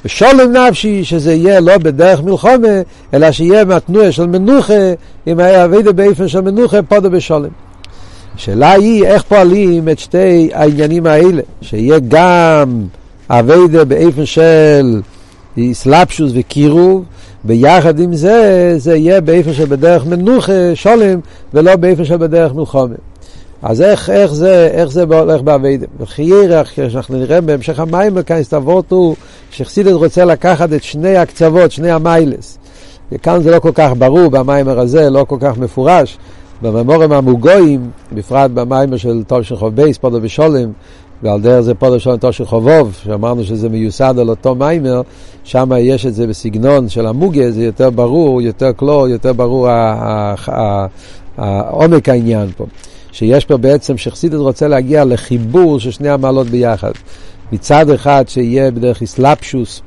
[0.04, 2.82] בשולם נפשי, שזה יהיה לא בדרך מלחומה,
[3.14, 4.92] אלא שיהיה מהתנועה של מנוחה,
[5.26, 7.50] אם היה אבידה באיפן של מנוחה, פודו בשולם.
[8.36, 12.82] השאלה היא איך פועלים את שתי העניינים האלה, שיהיה גם
[13.30, 15.00] אבידה באיפן של
[15.72, 17.04] סלפשוס וקירוב,
[17.44, 21.20] ביחד עם זה, זה יהיה באיפן של בדרך מנוחה, שולם,
[21.54, 22.94] ולא באיפן של בדרך מלחומה.
[23.62, 25.86] אז איך, איך זה, איך זה הולך בעבודה?
[26.00, 29.16] בערך, כשאנחנו נראה בהמשך המאמר, כאן הסתברות הוא
[29.50, 32.58] שחסידות רוצה לקחת את שני הקצוות, שני המעלות.
[33.12, 36.18] וכאן זה לא כל כך ברור במאמר הזה, לא כל כך מפורש.
[36.62, 40.72] בממורים המוגויים, בפרט במיימר של טוב של חוב בייס, פודו ושולם,
[41.22, 45.02] ועל דרך זה פודו ושולם טוב של חובוב, שאמרנו שזה מיוסד על אותו מאמר,
[45.44, 49.68] שם יש את זה בסגנון של המוגה, זה יותר ברור, יותר קלאר, יותר ברור
[51.36, 52.66] העומק העניין פה.
[53.18, 56.90] שיש פה בעצם שחסידס רוצה להגיע לחיבור של שני המעלות ביחד.
[57.52, 59.82] מצד אחד שיהיה בדרך אסלאפשוס,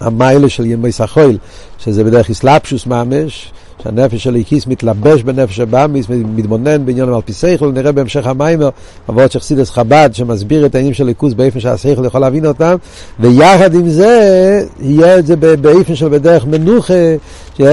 [0.00, 1.38] המיילה של ימי סחויל,
[1.78, 3.52] שזה בדרך אסלאפשוס ממש,
[3.82, 8.68] שהנפש של איקיס מתלבש בנפש הבאמיס, מתבונן בעניין על פי שכל, נראה בהמשך המיימר,
[9.08, 12.76] עבוד שחסידס חב"ד, שמסביר את העניינים של ליכוס באיפן שהשכל יכול להבין אותם,
[13.20, 16.94] ויחד עם זה, יהיה את זה באיפן של בדרך מנוחה,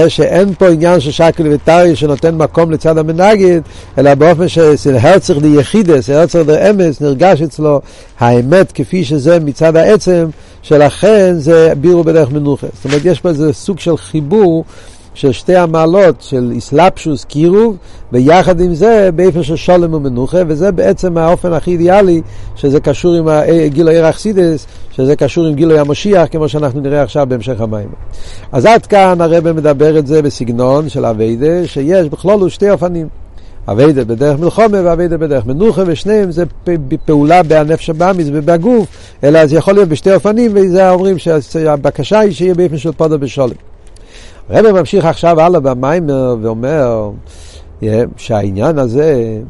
[0.08, 3.60] שאין פה עניין של שקל וטרי שנותן מקום לצד המנגד,
[3.98, 7.80] אלא באופן של הרצח די יחידס, הרצח די אמס, נרגש אצלו
[8.20, 10.28] האמת כפי שזה מצד העצם,
[10.62, 12.66] שלכן זה בירו בדרך מנוחה.
[12.74, 14.64] זאת אומרת, יש פה איזה סוג של חיבור.
[15.14, 17.76] של שתי המעלות של איסלאפשוס קירוב,
[18.12, 22.22] ויחד עם זה באיפה של שולם ומנוחה, וזה בעצם האופן הכי אידיאלי,
[22.56, 23.28] שזה קשור עם
[23.66, 27.88] גילוי ירחסידס, שזה קשור עם גילוי המשיח, כמו שאנחנו נראה עכשיו בהמשך המים.
[28.52, 33.08] אז עד כאן הרב מדבר את זה בסגנון של אביידה, שיש בכלול שתי אופנים.
[33.68, 36.44] אביידה בדרך מלחומה ואביידה בדרך מנוחה, ושניהם זה
[37.04, 38.86] פעולה בנפש הבאמיס ובגוף,
[39.24, 43.69] אלא זה יכול להיות בשתי אופנים, וזה אומרים שהבקשה היא שיהיה באופן של פודו בשולם.
[44.50, 47.10] הרב ממשיך עכשיו הלאה במיימר ואומר
[47.82, 47.84] yeah,
[48.16, 49.40] שהעניין הזה,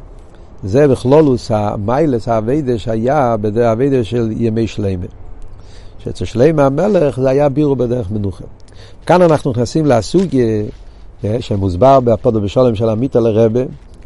[0.63, 5.07] זה בכלולוס המיילס האביידה שהיה בדרך האביידה של ימי שלמה.
[5.99, 8.45] שאצל שלמה המלך זה היה בירו בדרך מנוחה.
[9.07, 10.63] כאן אנחנו נכנסים לסוגיה
[11.23, 13.61] yeah, שמוסבר בהפודו בשולם של עמיתה לרבה,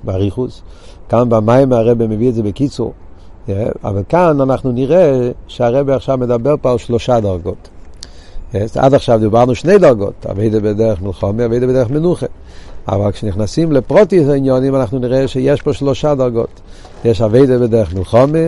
[0.05, 0.63] באריכוס.
[1.09, 2.93] כאן במים הרבה מביא את זה בקיצור.
[3.47, 3.51] Yeah,
[3.85, 7.69] אבל כאן אנחנו נראה שהרבה עכשיו מדבר פה על שלושה דרגות.
[8.79, 12.27] עד עכשיו דיברנו שני דרגות, אביידה בדרך מלחומה, אביידה בדרך מנוחה.
[12.89, 16.61] אבל כשנכנסים לפרוטיס העניונים אנחנו נראה שיש פה שלושה דרגות.
[17.05, 18.39] יש אביידה בדרך מלחומה,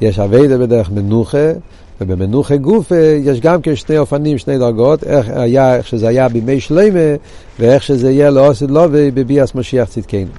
[0.00, 1.52] יש אביידה בדרך מנוחה,
[2.00, 2.92] ובמנוחה גוף
[3.24, 7.14] יש גם כן שני אופנים, שני דרגות, איך, היה, איך שזה היה בימי שלמה,
[7.58, 10.30] ואיך שזה יהיה לאוסד לובי בביאס משיח צדקנו.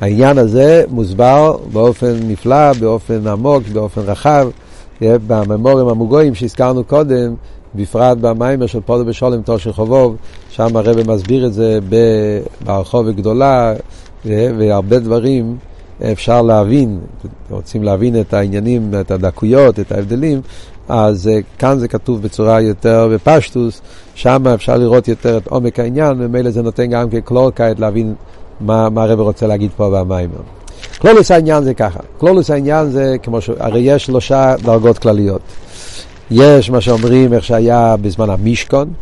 [0.00, 4.48] העניין הזה מוסבר באופן נפלא, באופן עמוק, באופן רחב,
[5.00, 7.34] בממורים המוגויים שהזכרנו קודם,
[7.74, 10.16] בפרט במיימר של פודו בשולם תושי חובוב,
[10.50, 11.78] שם הרב מסביר את זה
[12.64, 13.74] בהרחבה גדולה,
[14.24, 15.56] והרבה דברים
[16.12, 17.00] אפשר להבין,
[17.50, 20.40] רוצים להבין את העניינים, את הדקויות, את ההבדלים,
[20.88, 23.80] אז אה, כאן זה כתוב בצורה יותר בפשטות,
[24.14, 28.14] שם אפשר לראות יותר את עומק העניין, ומילא זה נותן גם א קלארקייט להבין
[28.60, 30.40] מה, מה הרב רוצה להגיד פה במאמר.
[30.98, 33.50] כללות העניין זה ככה, כללות העניין זה כמו ש...
[33.58, 35.40] הרי יש שלושה דרגות כלליות.
[36.30, 38.92] יש מה שאומרים איך שהיה בזמן המשכן,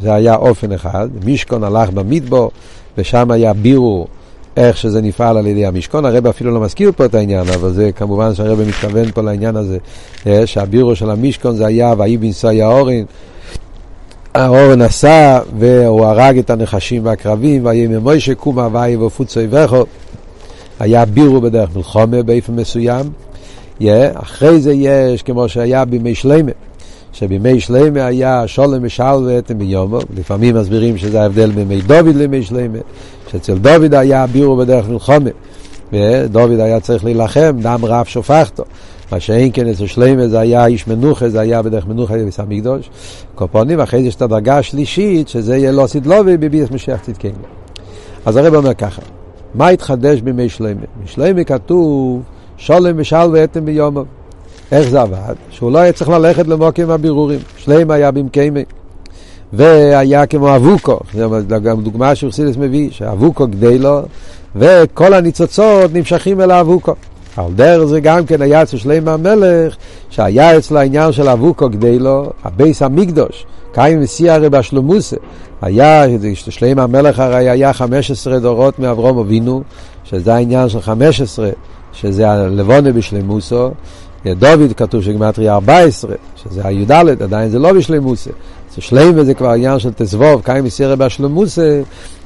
[0.00, 2.50] זה היה אופן אחד, משכון הלך במדבור
[2.98, 4.06] ושם היה בירו
[4.56, 7.92] איך שזה נפעל על ידי המשכון, הרב אפילו לא מזכיר פה את העניין, אבל זה
[7.92, 9.78] כמובן שהרב מתכוון פה לעניין הזה,
[10.46, 13.02] שהבירו של המשכון זה היה ויהי בנסי האורן,
[14.34, 19.84] האורן עשה והוא הרג את הנחשים והקרבים, ויהי ממוישה קומה ויהי ופוצוי וכו,
[20.80, 23.10] היה בירו בדרך מלחומה באיפה מסוים,
[24.14, 26.52] אחרי זה יש, כמו שהיה בימי שלמה,
[27.12, 32.78] שבימי שלמה היה שולם ושלוות ביומו, לפעמים מסבירים שזה ההבדל בימי דוד לימי שלמה,
[33.30, 35.30] שאצל דוד היה בירו בדרך מלחומה,
[35.92, 38.64] ודוד היה צריך להילחם, דם רב שופכתו.
[39.12, 42.90] מה שאין כן אצל שלמה זה היה איש מנוחה, זה היה בדרך מנוחה בביס המקדוש.
[43.34, 47.32] קופונים, אחרי זה יש את הדרגה השלישית, שזה יהיה לא סדלובי בביס משיח צדקנו.
[48.26, 49.02] אז הרב אומר ככה,
[49.54, 50.80] מה התחדש בימי שלמה?
[51.04, 52.22] בשלמה כתוב
[52.66, 54.02] שולם ושל ואתם ביומם.
[54.72, 55.34] איך זה עבד?
[55.50, 57.38] שהוא לא היה צריך ללכת למוקים הבירורים.
[57.56, 58.64] שלם היה במקיימי.
[59.52, 61.30] והיה כמו אבוקו, זו
[61.62, 64.00] גם דוגמה שאוכסילס מביא, שאבוקו גדי לו,
[64.56, 66.94] וכל הניצוצות נמשכים אל האבוקו.
[67.36, 69.76] על דרך זה גם כן היה אצל שלם המלך,
[70.10, 75.16] שהיה אצלו העניין של אבוקו גדי לו, הבייס המקדוש, קיים ושיא הרי בשלומוסה.
[75.62, 79.62] היה, שלם המלך הרי היה 15 דורות מאברום אבינו,
[80.04, 81.50] שזה העניין של 15
[81.92, 83.70] שזה הלבונה בשלמוסו,
[84.26, 88.30] דוד כתוב שגמטריה 14, שזה הי"ד, עדיין זה לא בשלמוסה.
[88.74, 91.80] זה שלם וזה כבר עניין של תזבוב, קיים מסירה בשלמוסה,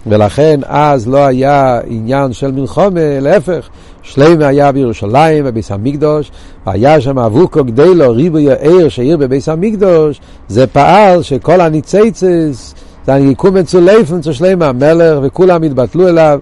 [0.06, 3.68] ולכן אז לא היה עניין של מלחומה, להפך,
[4.02, 6.30] שלם היה בירושלים, בביס המקדוש,
[6.66, 12.74] והיה שם אבוקו גדי לו ריבוי העיר שעיר בביס המקדוש, זה פעל שכל הניציצס,
[13.06, 16.38] זה היקום מצולפן של שלם המלך, וכולם התבטלו אליו.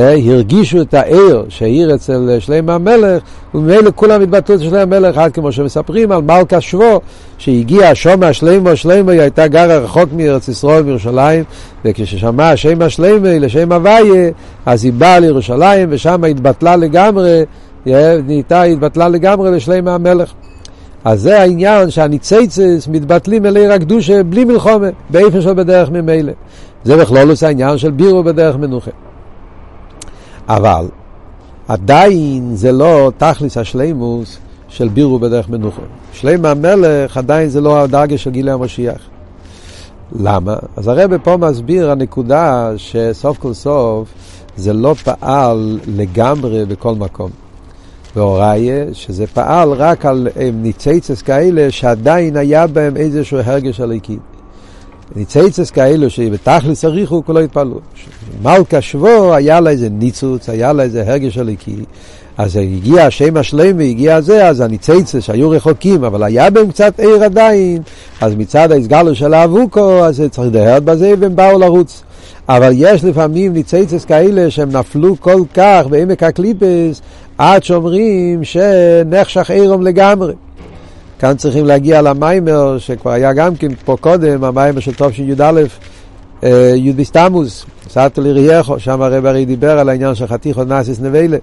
[0.00, 3.22] הרגישו את העיר שהעיר אצל שלמה המלך,
[3.54, 7.00] וממילא כולם התבטאו אצל שלמה המלך, עד כמו שמספרים על מלכה שבו,
[7.38, 11.44] שהגיע שומע שלמה, שלמה היא הייתה גרה רחוק מארץ ישראל מירושלים,
[11.84, 14.30] וכששמעה שמה שלמה לשם הוויה,
[14.66, 17.42] אז היא באה לירושלים, ושם התבטלה לגמרי,
[18.26, 20.32] נהייתה, התבטלה לגמרי לשלמה המלך.
[21.04, 26.32] אז זה העניין שהניציצס מתבטלים אלי רק דושה בלי מלחומה, באיפה של בדרך ממילא.
[26.84, 28.90] זה בכלולוס העניין של בירו בדרך מנוחה.
[30.48, 30.86] אבל
[31.68, 35.82] עדיין זה לא תכלס השלימוס של בירו בדרך מנוחה.
[36.12, 38.98] שלם המלך עדיין זה לא הדרגה של גילי המשיח.
[40.20, 40.56] למה?
[40.76, 44.08] אז הרב פה מסביר הנקודה שסוף כל סוף
[44.56, 47.30] זה לא פעל לגמרי בכל מקום.
[48.16, 54.18] והוראיה, שזה פעל רק על ניציצס כאלה שעדיין היה בהם איזשהו הרגש הליקי.
[55.16, 57.80] ניציצס כאלו שבתכלס הריחו כולו התפעלו.
[58.42, 61.76] מלכה שבו היה לה איזה ניצוץ, היה לה איזה הרגש הליקי.
[62.38, 67.24] אז הגיע השם השלם והגיע זה, אז הניציצס שהיו רחוקים, אבל היה בהם קצת עיר
[67.24, 67.82] עדיין,
[68.20, 72.02] אז מצד ההסגלו של האבוקו, אז צריך לדהר בזה והם באו לרוץ.
[72.48, 77.02] אבל יש לפעמים ניציצס כאלה שהם נפלו כל כך בעמק הקליפס,
[77.38, 80.32] עד שאומרים שנחשך עירום לגמרי.
[81.18, 85.62] כאן צריכים להגיע למיימר, שכבר היה גם כן פה קודם, המיימר של טוב של י"א,
[86.44, 91.36] אה, י' בסתמוס, סעתו לירייכו, שם הרב הרי דיבר על העניין של חתיכו נאסיס נבלה,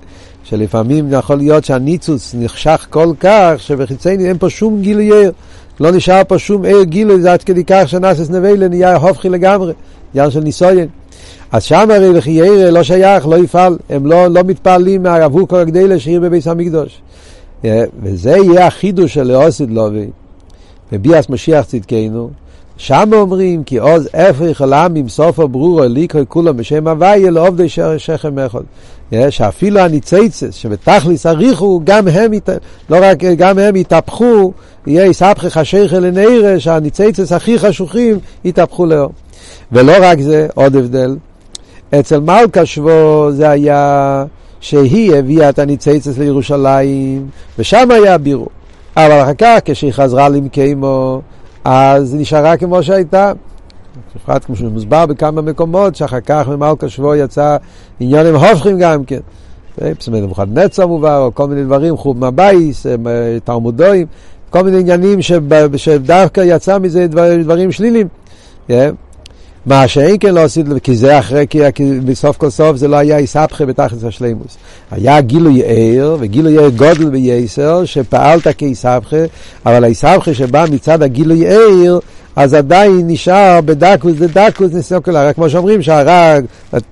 [0.43, 5.31] שלפעמים יכול להיות שהניצוץ נחשך כל כך, שבחיצני אין פה שום גילוי עיר,
[5.79, 9.73] לא נשאר פה שום עיר גילוי, זה עד כדי כך שנאסיס נבלה נהיה הופכי לגמרי,
[10.13, 10.87] עניין של ניסויין.
[11.51, 15.05] אז שם הרי לכי ירא לא שייך, לא יפעל, הם לא, לא מתפעלים
[15.47, 17.01] כל הגדלה שעיר בביס המקדוש.
[18.03, 20.07] וזה יהיה החידוש של לאוסיד לובי,
[20.91, 22.29] בביאס משיח צדקנו,
[22.77, 28.61] שם אומרים כי עוז אפריך עולם סוף הברור אליקו כולם בשם הוויה לעובדי שכם אחד.
[29.29, 32.31] שאפילו הניציצס שבתכליס אריכו גם הם,
[32.89, 34.53] לא רק גם הם יתהפכו,
[34.87, 39.11] יהיה יספחי חשיכה לנעירה שהניציצס הכי חשוכים יתהפכו לאור.
[39.71, 41.15] ולא רק זה, עוד הבדל,
[41.99, 44.25] אצל מלכה שבו זה היה
[44.63, 47.27] שהיא הביאה את הניציצס לירושלים,
[47.59, 48.47] ושם היה בירו.
[48.97, 51.21] אבל אחר כך, כשהיא חזרה למקיימו,
[51.65, 53.31] אז נשארה כמו שהייתה.
[54.15, 57.57] בפרט כמו שמוסבר בכמה מקומות, שאחר כך ממלכה שבו יצא
[57.99, 59.19] עניונים הופכים גם כן.
[60.07, 62.93] אומרת, מוכן נצר מובא, או כל מיני דברים, חוב מבייס, אה,
[63.43, 64.07] תלמודויים,
[64.49, 65.19] כל מיני עניינים
[65.75, 68.07] שדווקא יצא מזה דברים, דברים שלילים.
[69.65, 72.95] מה שאין כן לא עשית, כי זה אחרי, כי, כי בסוף כל סוף זה לא
[72.95, 74.57] היה איסבכה בתכלס השלימוס.
[74.91, 79.17] היה גילוי ער, וגילוי ער גודל בייסר, שפעלת כאיסבכה,
[79.65, 81.99] אבל האיסבכה שבא מצד הגילוי ער,
[82.35, 86.37] אז עדיין נשאר בדקוס דדקוס ניסיוקלה, רק כמו שאומרים שהרע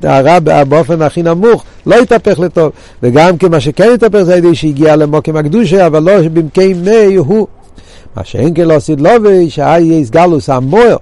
[0.03, 2.71] הרע באופן הכי נמוך לא התהפך לטוב,
[3.03, 7.47] וגם כמה שכן התהפך זה ידי שהגיע למוקם הקדושה, אבל לא במקי מי הוא.
[8.15, 10.97] מה שאין כן לא עשית לובי, שהיה יסגלוס המוער.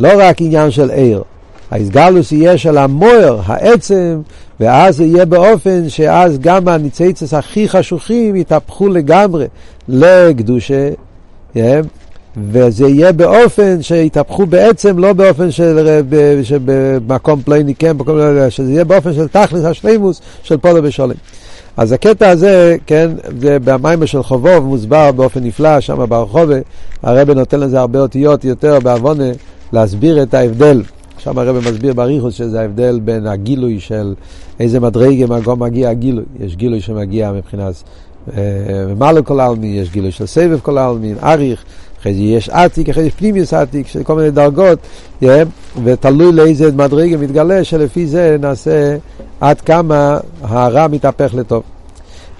[0.00, 1.22] לא רק עניין של עיר.
[1.70, 4.20] האיסגלוס יהיה של המוער, העצם,
[4.60, 9.46] ואז זה יהיה באופן שאז גם הניציצס הכי חשוכים יתהפכו לגמרי
[9.88, 10.90] לקדושה,
[11.54, 11.58] yeah,
[12.36, 16.00] וזה יהיה באופן שיתהפכו בעצם, לא באופן של,
[16.42, 17.96] שבמקום פלייני כן,
[18.48, 21.14] שזה יהיה באופן של תכלס השלימוס של פולו ושולם.
[21.76, 26.56] אז הקטע הזה, כן, זה במים של חובוב מוסבר באופן נפלא, שם ברחובה,
[27.02, 29.30] הרב נותן לזה הרבה אותיות יותר בעוונה.
[29.72, 30.82] להסביר את ההבדל.
[31.18, 34.14] שם הרב מסביר בריחוס שזה ההבדל בין הגילוי של
[34.60, 36.24] איזה מדרגה מגום מגיע הגילוי.
[36.40, 37.74] יש גילוי שמגיע מבחינת
[38.36, 38.42] אה,
[38.88, 41.64] ממלא כל העלמין, יש גילוי של סבב כל העלמין, אריך,
[42.00, 44.78] אחרי זה יש עתיק, אחרי זה פנימיוס עתיק, כל מיני דרגות,
[45.22, 45.26] yeah,
[45.84, 48.96] ותלוי לאיזה מדרגה מתגלה, שלפי זה נעשה
[49.40, 51.62] עד כמה הרע מתהפך לטוב.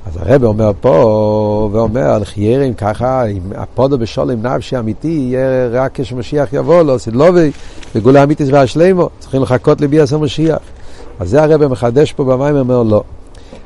[0.09, 6.53] אז הרב אומר פה, ואומר, חיירים ככה, אם הפודו בשולם נפשי אמיתי, יהיה רק כשמשיח
[6.53, 7.51] יבוא לו, סדלובי,
[7.95, 10.59] וגולה אמיתיס והשלימו, צריכים לחכות לביאס המשיח.
[11.21, 13.03] אז זה הרב מחדש פה במים, אומר לא.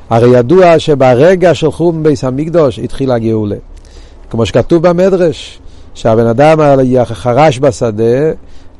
[0.09, 3.55] הרי ידוע שברגע של חום ביס המקדוש התחילה הגאולה.
[4.29, 5.59] כמו שכתוב במדרש,
[5.93, 6.59] שהבן אדם
[7.03, 8.31] חרש בשדה,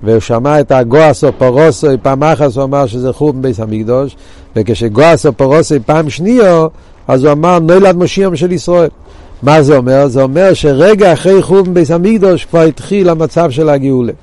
[0.04, 4.16] והוא שמע את הגועס או פרוסו פעם אחת, הוא אמר שזה חום ביס המקדוש,
[4.56, 6.68] וכשגועס או פרוסו פעם שנייה,
[7.08, 8.90] אז הוא אמר נולד משיח של ישראל.
[9.44, 10.08] מה זה אומר?
[10.08, 14.14] זה אומר שרגע אחרי חורבן ביס המקדוש כבר התחיל המצב של הגאולה.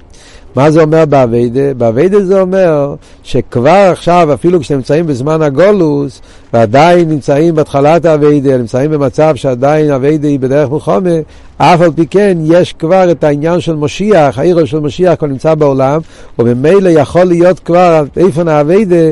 [0.56, 1.74] מה זה אומר באביידה?
[1.74, 6.20] באביידה זה אומר שכבר עכשיו, אפילו כשנמצאים בזמן הגולוס,
[6.52, 11.10] ועדיין נמצאים בהתחלת האביידה, נמצאים במצב שעדיין האביידה היא בדרך מלחומה,
[11.56, 15.54] אף על פי כן יש כבר את העניין של משיח, העיר של משיח כבר נמצא
[15.54, 16.00] בעולם,
[16.38, 19.10] וממילא יכול להיות כבר איפן האביידה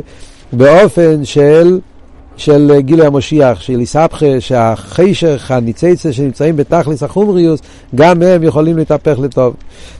[0.52, 1.78] באופן של
[2.38, 7.60] של גילוי המשיח, של איסבכה, שהחישך, הניציצה שנמצאים בתכלס החומריוס,
[7.94, 9.54] גם הם יכולים להתהפך לטוב.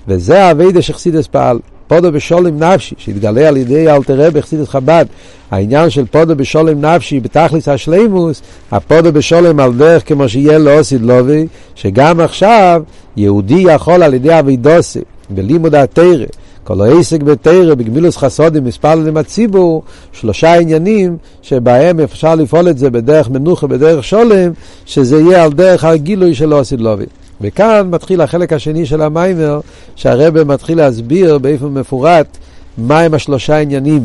[0.08, 1.58] וזה האביידה שחסידס פעל.
[1.88, 5.06] פודו בשולם נפשי, שהתגלה על ידי אלתר רבי חסידס חב"ד,
[5.50, 11.46] העניין של פודו בשולם נפשי בתכלס השלימוס, הפודו בשולם על דרך כמו שיהיה לאוסיד לובי,
[11.74, 12.82] שגם עכשיו
[13.16, 16.24] יהודי יכול על ידי אבידוסי, בלימוד התרא,
[16.68, 22.90] כל העסק בתרא, בגמילוס חסודים, מספר להם הציבור, שלושה עניינים שבהם אפשר לפעול את זה
[22.90, 24.50] בדרך מנוחה, בדרך שולם,
[24.86, 27.04] שזה יהיה על דרך הגילוי של אוסיד לובי.
[27.40, 29.60] וכאן מתחיל החלק השני של המיימר,
[29.96, 32.38] שהרבא מתחיל להסביר באופן מפורט
[32.78, 34.02] מהם השלושה עניינים.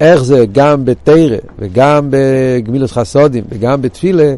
[0.00, 4.34] איך זה גם בתרא וגם בגמילוס חסודים וגם בתפילה,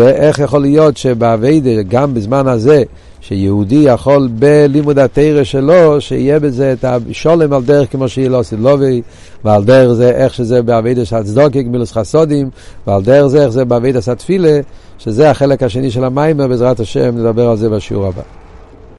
[0.00, 2.82] איך יכול להיות שבאביידה, גם בזמן הזה,
[3.20, 9.02] שיהודי יכול בלימוד התרא שלו, שיהיה בזה את השולם על דרך כמו שיהיה לו סילובי,
[9.44, 12.50] ועל דרך זה איך שזה באביידה של הצדוקי, גמילוס חסודים,
[12.86, 14.60] ועל דרך זה איך זה באביידה של התפילה,
[14.98, 18.41] שזה החלק השני של המיימר, בעזרת השם נדבר על זה בשיעור הבא.